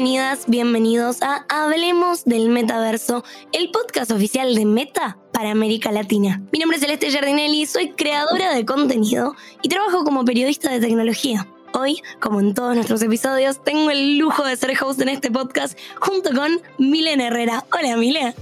[0.00, 6.42] Bienvenidas, bienvenidos a Hablemos del Metaverso, el podcast oficial de Meta para América Latina.
[6.52, 11.46] Mi nombre es Celeste Giardinelli, soy creadora de contenido y trabajo como periodista de tecnología.
[11.74, 15.78] Hoy, como en todos nuestros episodios, tengo el lujo de ser host en este podcast
[16.00, 17.66] junto con Milena Herrera.
[17.70, 18.32] Hola, Milena.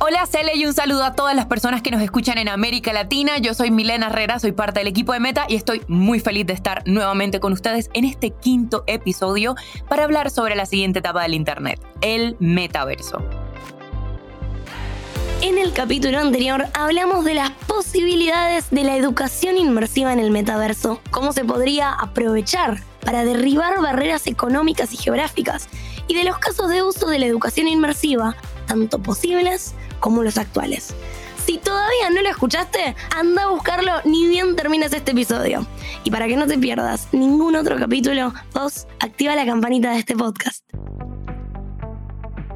[0.00, 3.38] Hola Cele y un saludo a todas las personas que nos escuchan en América Latina.
[3.38, 6.52] Yo soy Milena Herrera, soy parte del equipo de Meta y estoy muy feliz de
[6.52, 9.54] estar nuevamente con ustedes en este quinto episodio
[9.88, 13.22] para hablar sobre la siguiente etapa del Internet, el metaverso.
[15.42, 21.00] En el capítulo anterior hablamos de las posibilidades de la educación inmersiva en el metaverso,
[21.10, 25.68] cómo se podría aprovechar para derribar barreras económicas y geográficas,
[26.08, 28.36] y de los casos de uso de la educación inmersiva,
[28.66, 30.94] tanto posibles como los actuales.
[31.44, 35.66] Si todavía no lo escuchaste, anda a buscarlo ni bien termines este episodio.
[36.02, 40.16] Y para que no te pierdas ningún otro capítulo, vos activa la campanita de este
[40.16, 40.64] podcast.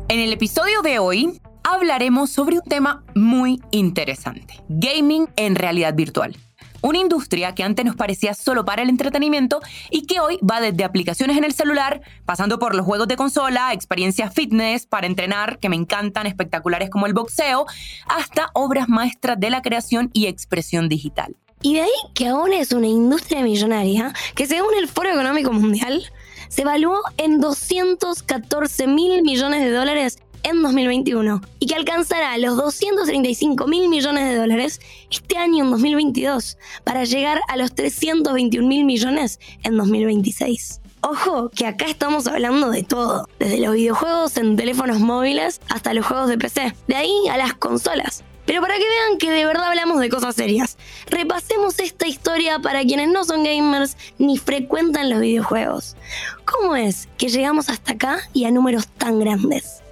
[0.08, 6.34] En el episodio de hoy hablaremos sobre un tema muy interesante, gaming en realidad virtual.
[6.80, 10.84] Una industria que antes nos parecía solo para el entretenimiento y que hoy va desde
[10.84, 15.68] aplicaciones en el celular, pasando por los juegos de consola, experiencias fitness para entrenar, que
[15.68, 17.66] me encantan, espectaculares como el boxeo,
[18.06, 21.34] hasta obras maestras de la creación y expresión digital.
[21.62, 26.04] Y de ahí que aún es una industria millonaria que según el Foro Económico Mundial
[26.48, 30.18] se evaluó en 214 mil millones de dólares
[30.58, 36.58] en 2021 y que alcanzará los 235 mil millones de dólares este año en 2022
[36.84, 40.80] para llegar a los 321 mil millones en 2026.
[41.02, 46.04] Ojo que acá estamos hablando de todo, desde los videojuegos en teléfonos móviles hasta los
[46.04, 48.24] juegos de PC, de ahí a las consolas.
[48.44, 50.76] Pero para que vean que de verdad hablamos de cosas serias,
[51.08, 55.96] repasemos esta historia para quienes no son gamers ni frecuentan los videojuegos.
[56.44, 59.82] ¿Cómo es que llegamos hasta acá y a números tan grandes?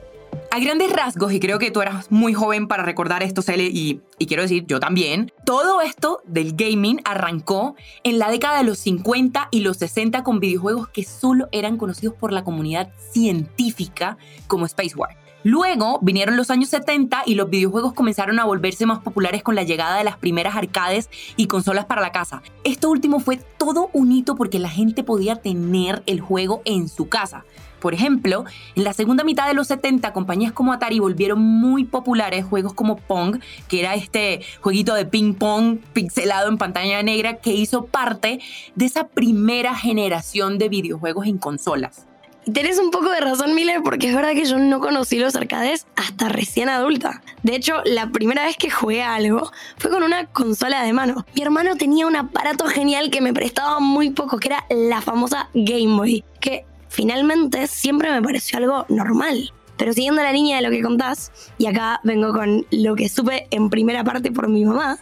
[0.50, 4.00] A grandes rasgos, y creo que tú eras muy joven para recordar esto, Cele, y,
[4.18, 7.74] y, quiero decir, yo también, todo esto del gaming arrancó
[8.04, 12.14] en la década de los 50 y los 60 con videojuegos que solo eran conocidos
[12.14, 15.25] por la comunidad científica como Space War.
[15.42, 19.62] Luego vinieron los años 70 y los videojuegos comenzaron a volverse más populares con la
[19.62, 22.42] llegada de las primeras arcades y consolas para la casa.
[22.64, 27.08] Esto último fue todo un hito porque la gente podía tener el juego en su
[27.08, 27.44] casa.
[27.80, 32.44] Por ejemplo, en la segunda mitad de los 70, compañías como Atari volvieron muy populares
[32.44, 37.52] juegos como Pong, que era este jueguito de ping pong pixelado en pantalla negra que
[37.52, 38.40] hizo parte
[38.74, 42.06] de esa primera generación de videojuegos en consolas.
[42.52, 45.88] Tenés un poco de razón, Miller, porque es verdad que yo no conocí los arcades
[45.96, 47.20] hasta recién adulta.
[47.42, 51.26] De hecho, la primera vez que jugué algo fue con una consola de mano.
[51.34, 55.50] Mi hermano tenía un aparato genial que me prestaba muy poco, que era la famosa
[55.54, 59.52] Game Boy, que finalmente siempre me pareció algo normal.
[59.76, 63.48] Pero siguiendo la línea de lo que contás, y acá vengo con lo que supe
[63.50, 65.00] en primera parte por mi mamá,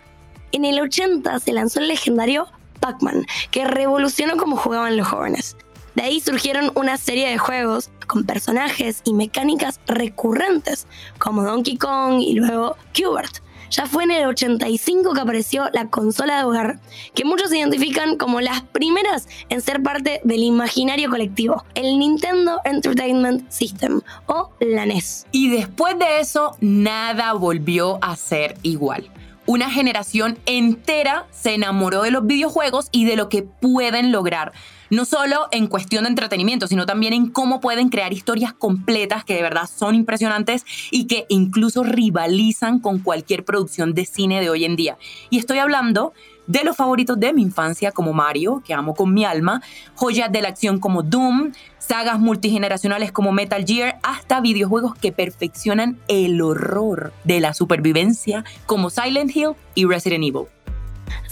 [0.53, 2.47] en el 80 se lanzó el legendario
[2.81, 5.59] Pac-Man, que revolucionó cómo jugaban los jóvenes.
[5.95, 10.87] De ahí surgieron una serie de juegos con personajes y mecánicas recurrentes,
[11.19, 13.45] como Donkey Kong y luego Qbert.
[13.71, 16.81] Ya fue en el 85 que apareció la consola de hogar,
[17.15, 23.51] que muchos identifican como las primeras en ser parte del imaginario colectivo, el Nintendo Entertainment
[23.51, 25.27] System o la NES.
[25.33, 29.11] Y después de eso, nada volvió a ser igual
[29.47, 34.53] una generación entera se enamoró de los videojuegos y de lo que pueden lograr
[34.95, 39.35] no solo en cuestión de entretenimiento, sino también en cómo pueden crear historias completas que
[39.35, 44.65] de verdad son impresionantes y que incluso rivalizan con cualquier producción de cine de hoy
[44.65, 44.97] en día.
[45.31, 46.13] Y estoy hablando
[46.47, 49.63] de los favoritos de mi infancia como Mario, que amo con mi alma,
[49.95, 55.99] joyas de la acción como Doom, sagas multigeneracionales como Metal Gear, hasta videojuegos que perfeccionan
[56.09, 60.47] el horror de la supervivencia como Silent Hill y Resident Evil.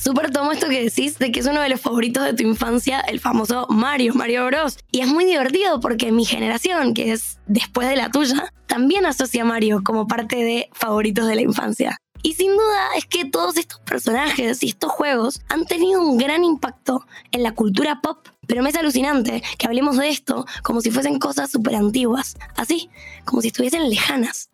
[0.02, 2.98] Súper tomo esto que decís de que es uno de los favoritos de tu infancia,
[3.02, 4.76] el famoso Mario, Mario Bros.
[4.90, 9.42] Y es muy divertido porque mi generación, que es después de la tuya, también asocia
[9.42, 12.00] a Mario como parte de favoritos de la infancia.
[12.24, 16.42] Y sin duda es que todos estos personajes y estos juegos han tenido un gran
[16.42, 18.26] impacto en la cultura pop.
[18.48, 22.90] Pero me es alucinante que hablemos de esto como si fuesen cosas súper antiguas, así,
[23.24, 24.50] como si estuviesen lejanas.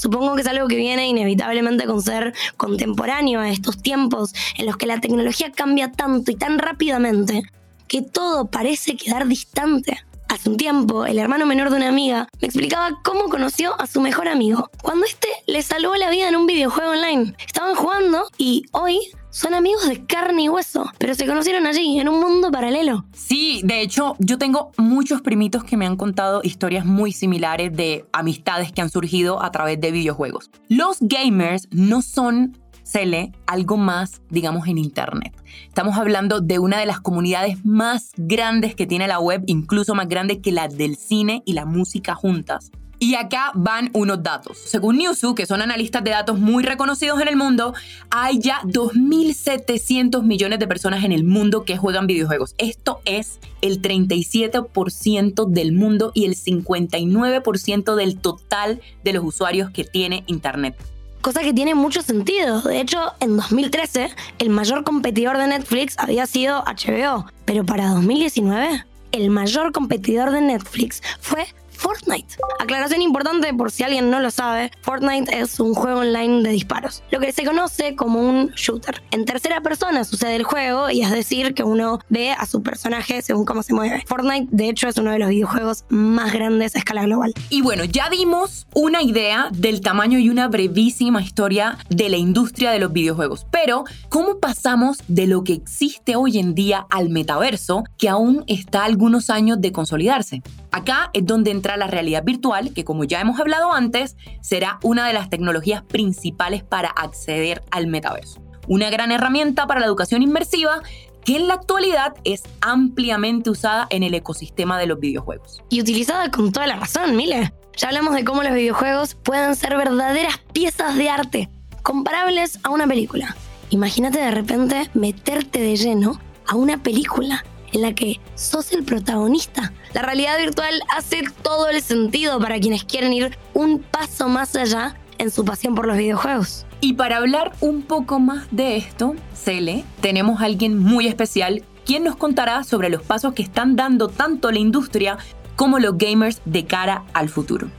[0.00, 4.78] Supongo que es algo que viene inevitablemente con ser contemporáneo a estos tiempos en los
[4.78, 7.42] que la tecnología cambia tanto y tan rápidamente
[7.86, 9.98] que todo parece quedar distante.
[10.30, 14.00] Hace un tiempo, el hermano menor de una amiga me explicaba cómo conoció a su
[14.00, 17.34] mejor amigo, cuando este le salvó la vida en un videojuego online.
[17.44, 19.00] Estaban jugando y hoy
[19.30, 23.06] son amigos de carne y hueso, pero se conocieron allí, en un mundo paralelo.
[23.12, 28.04] Sí, de hecho, yo tengo muchos primitos que me han contado historias muy similares de
[28.12, 30.48] amistades que han surgido a través de videojuegos.
[30.68, 32.56] Los gamers no son
[32.90, 35.32] Cele, algo más, digamos, en Internet.
[35.68, 40.08] Estamos hablando de una de las comunidades más grandes que tiene la web, incluso más
[40.08, 42.72] grande que la del cine y la música juntas.
[42.98, 44.58] Y acá van unos datos.
[44.58, 47.74] Según Newzoo, que son analistas de datos muy reconocidos en el mundo,
[48.10, 52.54] hay ya 2.700 millones de personas en el mundo que juegan videojuegos.
[52.58, 59.84] Esto es el 37% del mundo y el 59% del total de los usuarios que
[59.84, 60.76] tiene Internet
[61.20, 62.62] cosa que tiene mucho sentido.
[62.62, 68.84] De hecho, en 2013, el mayor competidor de Netflix había sido HBO, pero para 2019,
[69.12, 71.46] el mayor competidor de Netflix fue
[71.80, 72.36] Fortnite.
[72.58, 77.02] Aclaración importante por si alguien no lo sabe, Fortnite es un juego online de disparos,
[77.10, 79.02] lo que se conoce como un shooter.
[79.12, 83.22] En tercera persona sucede el juego y es decir que uno ve a su personaje
[83.22, 84.04] según cómo se mueve.
[84.06, 87.32] Fortnite de hecho es uno de los videojuegos más grandes a escala global.
[87.48, 92.72] Y bueno, ya dimos una idea del tamaño y una brevísima historia de la industria
[92.72, 97.84] de los videojuegos, pero ¿cómo pasamos de lo que existe hoy en día al metaverso
[97.96, 100.42] que aún está algunos años de consolidarse?
[100.72, 105.06] Acá es donde entra la realidad virtual, que como ya hemos hablado antes, será una
[105.06, 108.40] de las tecnologías principales para acceder al metaverso.
[108.68, 110.82] Una gran herramienta para la educación inmersiva
[111.24, 115.62] que en la actualidad es ampliamente usada en el ecosistema de los videojuegos.
[115.68, 117.52] Y utilizada con toda la razón, Mile.
[117.76, 121.48] Ya hablamos de cómo los videojuegos pueden ser verdaderas piezas de arte,
[121.82, 123.36] comparables a una película.
[123.70, 129.72] Imagínate de repente meterte de lleno a una película en la que sos el protagonista.
[129.92, 134.96] La realidad virtual hace todo el sentido para quienes quieren ir un paso más allá
[135.18, 136.66] en su pasión por los videojuegos.
[136.80, 142.04] Y para hablar un poco más de esto, Cele, tenemos a alguien muy especial quien
[142.04, 145.18] nos contará sobre los pasos que están dando tanto la industria
[145.56, 147.70] como los gamers de cara al futuro.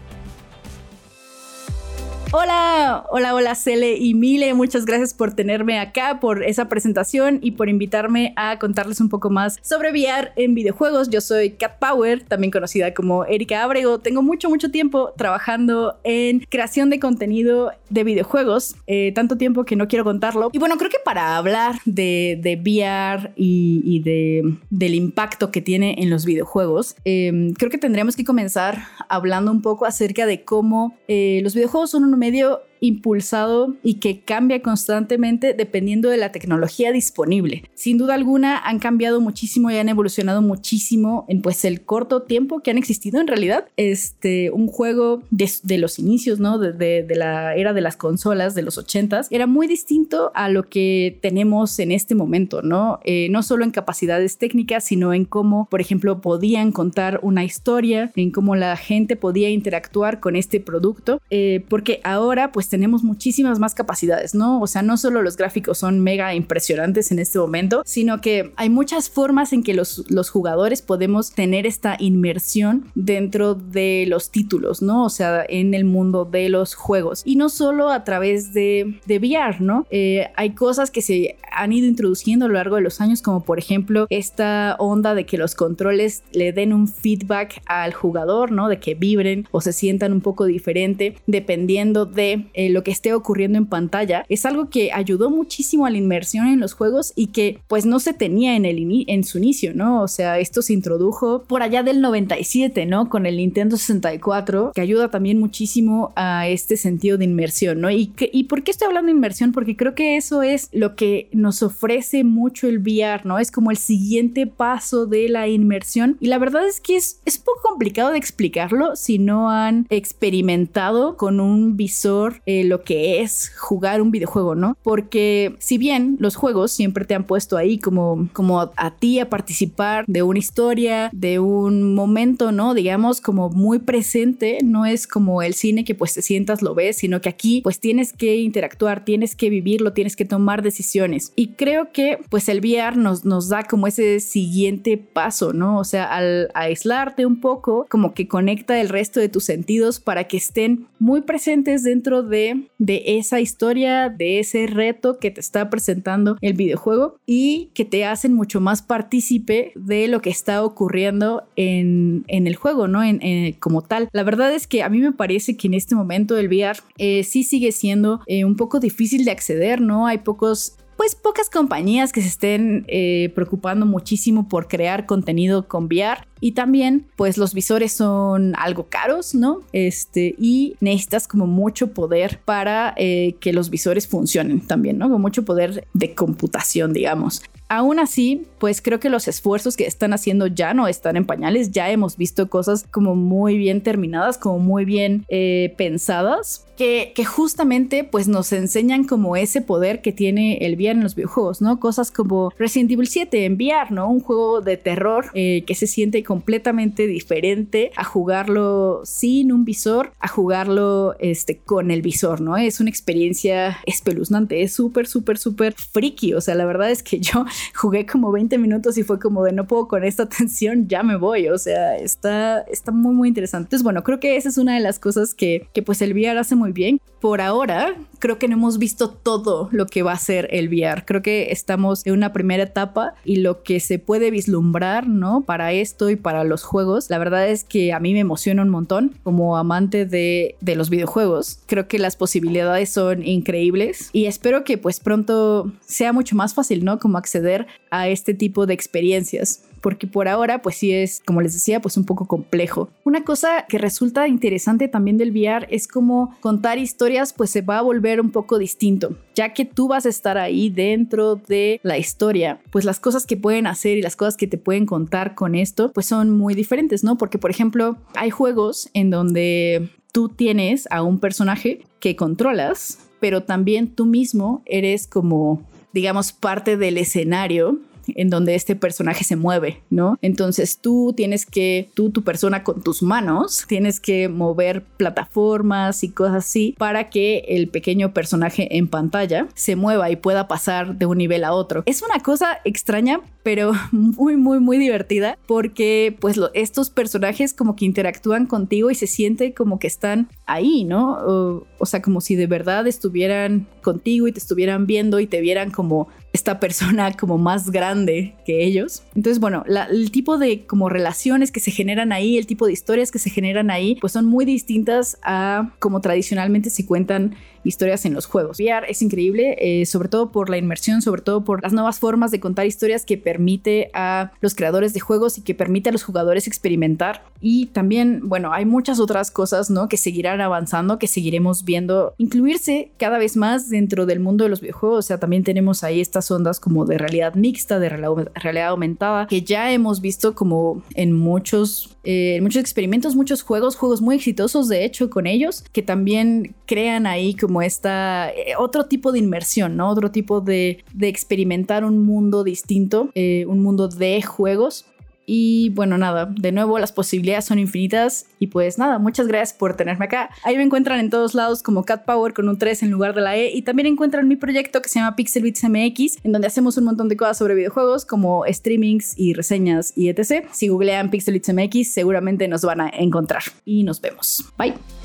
[2.33, 7.51] Hola, hola, hola Cele y Mile, muchas gracias por tenerme acá, por esa presentación y
[7.51, 11.09] por invitarme a contarles un poco más sobre VR en videojuegos.
[11.09, 13.99] Yo soy Cat Power, también conocida como Erika Abrego.
[13.99, 19.75] Tengo mucho, mucho tiempo trabajando en creación de contenido de videojuegos, eh, tanto tiempo que
[19.75, 20.51] no quiero contarlo.
[20.53, 25.95] Y bueno, creo que para hablar de, de VR y, de, del impacto que tiene
[25.97, 30.95] en los videojuegos, em, creo que tendríamos que comenzar hablando un poco acerca de cómo
[31.09, 36.91] eh, los videojuegos son un medio impulsado y que cambia constantemente dependiendo de la tecnología
[36.91, 37.63] disponible.
[37.75, 42.61] Sin duda alguna han cambiado muchísimo y han evolucionado muchísimo en pues el corto tiempo
[42.61, 43.67] que han existido en realidad.
[43.77, 46.57] Este, un juego de, los inicios, ¿no?
[46.57, 51.19] De, la era de las consolas de los 80s era muy distinto a lo que
[51.21, 52.99] tenemos en este momento, ¿no?
[53.03, 58.11] Eh, no solo en capacidades técnicas, sino en cómo, por ejemplo, podían contar una historia,
[58.15, 63.59] en cómo la gente podía interactuar con este producto, eh, porque ahora pues tenemos muchísimas
[63.59, 64.59] más capacidades, ¿no?
[64.59, 68.69] O sea, no solo los gráficos son mega impresionantes en este momento, sino que hay
[68.69, 74.81] muchas formas en que los, los jugadores podemos tener esta inmersión dentro de los títulos,
[74.81, 75.05] ¿no?
[75.05, 77.21] O sea, en el mundo de los juegos.
[77.25, 79.85] Y no solo a través de, de VR, ¿no?
[79.91, 83.43] Eh, hay cosas que se han ido introduciendo a lo largo de los años, como
[83.43, 88.69] por ejemplo esta onda de que los controles le den un feedback al jugador, ¿no?
[88.69, 93.57] De que vibren o se sientan un poco diferente dependiendo de lo que esté ocurriendo
[93.57, 97.59] en pantalla, es algo que ayudó muchísimo a la inmersión en los juegos y que
[97.67, 100.01] pues no se tenía en, el en su inicio, ¿no?
[100.01, 103.09] O sea, esto se introdujo por allá del 97, ¿no?
[103.09, 107.91] Con el Nintendo 64, que ayuda también muchísimo a este sentido de inmersión, ¿no?
[107.91, 109.51] ¿Y, ¿Y por qué estoy hablando de inmersión?
[109.51, 113.39] Porque creo que eso es lo que nos ofrece mucho el VR, ¿no?
[113.39, 117.37] Es como el siguiente paso de la inmersión y la verdad es que es, es
[117.37, 123.53] poco complicado de explicarlo si no han experimentado con un visor eh, lo que es
[123.57, 124.77] jugar un videojuego, ¿no?
[124.83, 129.29] Porque si bien los juegos siempre te han puesto ahí como, como a ti a
[129.29, 132.73] participar de una historia, de un momento, ¿no?
[132.73, 136.97] Digamos como muy presente, no es como el cine que pues te sientas, lo ves,
[136.97, 141.31] sino que aquí pues tienes que interactuar, tienes que vivirlo, tienes que tomar decisiones.
[141.37, 145.79] Y creo que pues el VR nos, nos da como ese siguiente paso, ¿no?
[145.79, 150.25] O sea, al aislarte un poco, como que conecta el resto de tus sentidos para
[150.25, 152.40] que estén muy presentes dentro de
[152.77, 158.05] de esa historia, de ese reto que te está presentando el videojuego y que te
[158.05, 163.03] hacen mucho más partícipe de lo que está ocurriendo en, el juego, ¿no?
[163.03, 164.09] En, como tal.
[164.11, 167.23] La verdad es que a mí me parece que en este momento el VR eh,
[167.23, 170.07] sí sigue siendo eh, un poco difícil de acceder, ¿no?
[170.07, 175.85] Hay pocos pues pocas compañías que se estén eh, preocupando muchísimo por crear contenido con
[175.85, 176.27] VR.
[176.39, 179.61] Y también, pues los visores son algo caros, ¿no?
[179.73, 185.09] Este, y necesitas como mucho poder para que los visores funcionen también, ¿no?
[185.09, 187.41] Con mucho poder de computación, digamos.
[187.73, 191.71] Aún así, pues creo que los esfuerzos que están haciendo ya no están en pañales,
[191.71, 196.65] ya hemos visto cosas como muy bien terminadas, como muy bien eh, pensadas,
[197.13, 201.61] que, justamente pues nos enseñan como ese poder que tiene el VR en los videojuegos,
[201.61, 201.79] ¿no?
[201.79, 204.09] Cosas como Resident Evil 7 en VR, ¿no?
[204.09, 210.13] Un juego de terror eh, que se siente completamente diferente a jugarlo sin un visor,
[210.19, 212.57] a jugarlo este, con el visor, ¿no?
[212.57, 217.19] Es una experiencia espeluznante, es súper, súper, súper freaky, o sea, la verdad es que
[217.19, 217.45] yo
[217.75, 221.15] jugué como 20 minutos y fue como de no puedo con esta tensión, ya me
[221.15, 221.47] voy.
[221.49, 223.67] O sea, está, está muy, muy interesante.
[223.67, 226.39] Entonces, bueno, creo que esa es una de las cosas que, que pues el VR
[226.39, 226.99] hace muy bien.
[227.19, 231.05] Por ahora, creo que no hemos visto todo lo que va a ser el VR.
[231.05, 235.41] Creo que estamos en una primera etapa y lo que se puede vislumbrar, ¿no?
[235.41, 238.69] Para esto y para los juegos, la verdad es que a mí me emociona un
[238.69, 241.59] montón como amante de, de los videojuegos.
[241.67, 246.83] Creo que las posibilidades son increíbles y espero que pues pronto sea mucho más fácil,
[246.83, 246.97] ¿no?
[246.97, 251.53] Como acceder a este tipo de experiencias porque por ahora pues sí es, como les
[251.53, 252.89] decía, pues un poco complejo.
[253.03, 257.79] Una cosa que resulta interesante también del VR es como contar historias pues se va
[257.79, 261.97] a volver un poco distinto, ya que tú vas a estar ahí dentro de la
[261.97, 265.55] historia, pues las cosas que pueden hacer y las cosas que te pueden contar con
[265.55, 267.17] esto pues son muy diferentes, ¿no?
[267.17, 273.43] Porque por ejemplo hay juegos en donde tú tienes a un personaje que controlas, pero
[273.43, 275.61] también tú mismo eres como
[275.93, 280.17] digamos, parte del escenario en donde este personaje se mueve, ¿no?
[280.21, 286.09] Entonces tú tienes que, tú, tu persona con tus manos, tienes que mover plataformas y
[286.09, 291.05] cosas así para que el pequeño personaje en pantalla se mueva y pueda pasar de
[291.05, 291.83] un nivel a otro.
[291.85, 297.85] Es una cosa extraña, pero muy, muy, muy divertida porque pues estos personajes como que
[297.85, 301.13] interactúan contigo y se siente como que están ahí, ¿no?
[301.13, 305.41] O, o sea, como si de verdad estuvieran contigo y te estuvieran viendo y te
[305.41, 309.03] vieran como esta persona como más grande que ellos.
[309.15, 313.11] Entonces, bueno, el tipo de como relaciones que se generan ahí, el tipo de historias
[313.11, 318.13] que se generan ahí, pues son muy distintas a como tradicionalmente se cuentan historias en
[318.13, 318.59] los juegos.
[318.59, 322.31] VR es increíble, eh, sobre todo por la inmersión, sobre todo por las nuevas formas
[322.31, 326.03] de contar historias que permite a los creadores de juegos y que permite a los
[326.03, 327.23] jugadores experimentar.
[327.39, 329.89] Y también, bueno, hay muchas otras cosas, ¿no?
[329.89, 334.61] Que seguirán avanzando, que seguiremos viendo incluirse cada vez más dentro del mundo de los
[334.61, 334.99] videojuegos.
[334.99, 339.41] O sea, también tenemos ahí estas ondas como de realidad mixta, de realidad aumentada, que
[339.41, 344.85] ya hemos visto como en muchos, eh, muchos experimentos, muchos juegos, juegos muy exitosos de
[344.85, 349.75] hecho con ellos, que también crean ahí como como esta, eh, otro tipo de inmersión,
[349.75, 349.89] ¿no?
[349.89, 354.85] Otro tipo de, experimentar un mundo distinto, eh, un mundo de juegos.
[355.25, 359.75] Y bueno, nada, de nuevo las posibilidades son infinitas y pues nada, muchas gracias por
[359.75, 360.29] tenerme acá.
[360.43, 363.21] Ahí me encuentran en todos lados como Cat Power con un 3 en lugar de
[363.21, 366.47] la E y también encuentran mi proyecto que se llama Pixel Bits MX, en donde
[366.47, 370.47] hacemos un montón de cosas sobre videojuegos como streamings y reseñas y etc.
[370.53, 374.45] Si googlean Pixel Bits MX seguramente nos van a encontrar y nos vemos.
[374.57, 375.00] Bye.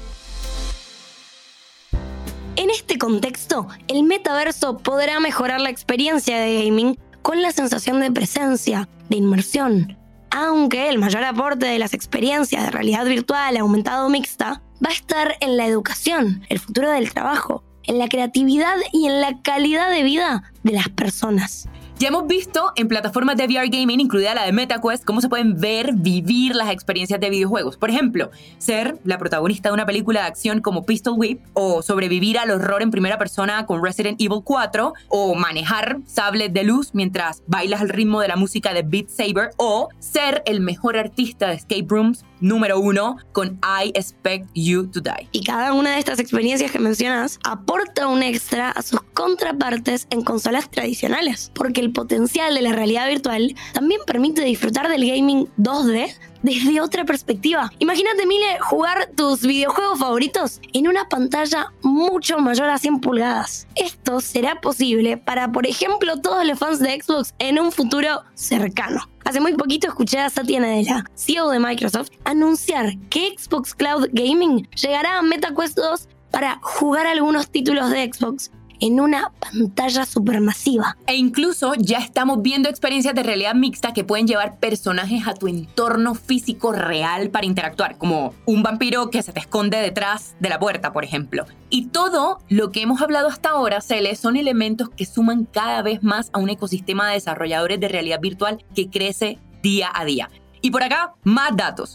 [2.76, 8.12] En este contexto, el metaverso podrá mejorar la experiencia de gaming con la sensación de
[8.12, 9.96] presencia, de inmersión,
[10.30, 15.36] aunque el mayor aporte de las experiencias de realidad virtual aumentado mixta va a estar
[15.40, 20.02] en la educación, el futuro del trabajo, en la creatividad y en la calidad de
[20.02, 21.70] vida de las personas.
[21.98, 25.58] Ya hemos visto en plataformas de VR gaming, incluida la de MetaQuest, cómo se pueden
[25.58, 27.78] ver, vivir las experiencias de videojuegos.
[27.78, 32.38] Por ejemplo, ser la protagonista de una película de acción como Pistol Whip, o sobrevivir
[32.38, 37.42] al horror en primera persona con Resident Evil 4, o manejar sables de luz mientras
[37.46, 41.54] bailas al ritmo de la música de Beat Saber, o ser el mejor artista de
[41.54, 45.28] escape rooms número uno con I Expect You to Die.
[45.32, 50.22] Y cada una de estas experiencias que mencionas aporta un extra a sus contrapartes en
[50.22, 56.14] consolas tradicionales, porque el potencial de la realidad virtual también permite disfrutar del gaming 2D
[56.42, 57.72] desde otra perspectiva.
[57.78, 63.66] Imagínate, Mile, jugar tus videojuegos favoritos en una pantalla mucho mayor a 100 pulgadas.
[63.74, 69.15] Esto será posible para, por ejemplo, todos los fans de Xbox en un futuro cercano.
[69.26, 74.68] Hace muy poquito escuché a Satya Nadella, CEO de Microsoft, anunciar que Xbox Cloud Gaming
[74.80, 80.96] llegará a MetaQuest 2 para jugar algunos títulos de Xbox en una pantalla supermasiva.
[81.06, 85.48] E incluso ya estamos viendo experiencias de realidad mixta que pueden llevar personajes a tu
[85.48, 90.58] entorno físico real para interactuar, como un vampiro que se te esconde detrás de la
[90.58, 91.46] puerta, por ejemplo.
[91.70, 96.02] Y todo lo que hemos hablado hasta ahora, Cele, son elementos que suman cada vez
[96.02, 100.30] más a un ecosistema de desarrolladores de realidad virtual que crece día a día.
[100.60, 101.92] Y por acá, más datos.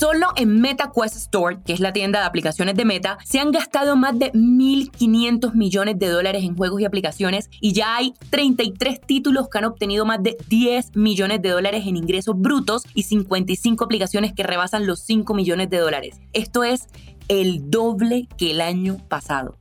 [0.00, 3.96] Solo en MetaQuest Store, que es la tienda de aplicaciones de Meta, se han gastado
[3.96, 9.50] más de 1.500 millones de dólares en juegos y aplicaciones y ya hay 33 títulos
[9.50, 14.32] que han obtenido más de 10 millones de dólares en ingresos brutos y 55 aplicaciones
[14.32, 16.18] que rebasan los 5 millones de dólares.
[16.32, 16.86] Esto es
[17.28, 19.58] el doble que el año pasado.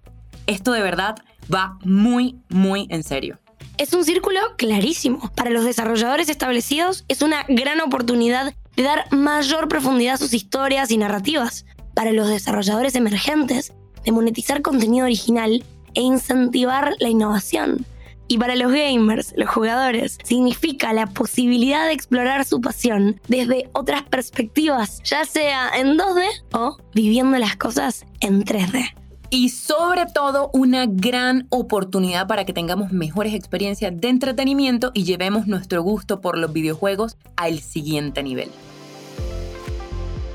[0.48, 1.18] Esto de verdad
[1.54, 3.40] va muy, muy en serio.
[3.78, 5.32] Es un círculo clarísimo.
[5.36, 10.90] Para los desarrolladores establecidos es una gran oportunidad de dar mayor profundidad a sus historias
[10.90, 13.74] y narrativas, para los desarrolladores emergentes,
[14.06, 17.86] de monetizar contenido original e incentivar la innovación.
[18.30, 24.04] Y para los gamers, los jugadores, significa la posibilidad de explorar su pasión desde otras
[24.04, 28.94] perspectivas, ya sea en 2D o viviendo las cosas en 3D.
[29.30, 35.48] Y sobre todo una gran oportunidad para que tengamos mejores experiencias de entretenimiento y llevemos
[35.48, 38.50] nuestro gusto por los videojuegos al siguiente nivel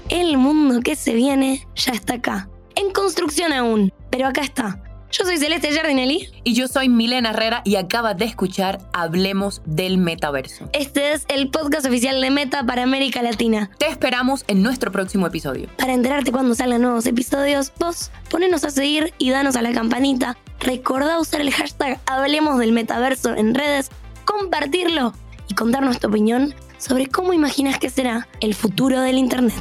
[0.08, 2.49] el mundo que se viene ya está acá.
[2.76, 4.80] En construcción aún, pero acá está.
[5.11, 6.28] Yo soy Celeste Jardinelli.
[6.42, 10.68] Y yo soy Milena Herrera y acabas de escuchar Hablemos del Metaverso.
[10.73, 13.70] Este es el podcast oficial de Meta para América Latina.
[13.78, 15.68] Te esperamos en nuestro próximo episodio.
[15.78, 20.37] Para enterarte cuando salgan nuevos episodios, vos ponenos a seguir y danos a la campanita.
[20.58, 23.90] Recordá usar el hashtag Hablemos del Metaverso en redes,
[24.25, 25.14] compartirlo
[25.49, 29.54] y contarnos tu opinión sobre cómo imaginas que será el futuro del Internet.